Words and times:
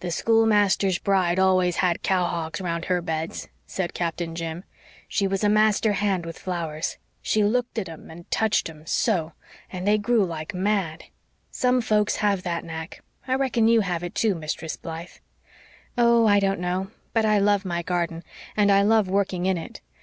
"The 0.00 0.10
schoolmaster's 0.10 0.98
bride 0.98 1.38
always 1.38 1.76
had 1.76 2.02
cowhawks 2.02 2.60
round 2.60 2.84
her 2.84 3.00
beds," 3.00 3.48
said 3.66 3.94
Captain 3.94 4.34
Jim. 4.34 4.64
"She 5.08 5.26
was 5.26 5.42
a 5.42 5.48
master 5.48 5.94
hand 5.94 6.26
with 6.26 6.38
flowers. 6.38 6.98
She 7.22 7.42
LOOKED 7.42 7.78
at 7.78 7.88
'em 7.88 8.10
and 8.10 8.30
touched 8.30 8.68
'em 8.68 8.84
SO 8.84 9.32
and 9.72 9.88
they 9.88 9.96
grew 9.96 10.26
like 10.26 10.52
mad. 10.52 11.04
Some 11.50 11.80
folks 11.80 12.16
have 12.16 12.42
that 12.42 12.64
knack 12.66 13.02
I 13.26 13.34
reckon 13.34 13.66
you 13.66 13.80
have 13.80 14.02
it, 14.04 14.14
too, 14.14 14.34
Mistress 14.34 14.76
Blythe." 14.76 15.12
"Oh, 15.96 16.26
I 16.26 16.38
don't 16.38 16.60
know 16.60 16.90
but 17.14 17.24
I 17.24 17.38
love 17.38 17.64
my 17.64 17.80
garden, 17.80 18.24
and 18.54 18.70
I 18.70 18.82
love 18.82 19.08
working 19.08 19.46
in 19.46 19.56
it. 19.56 19.80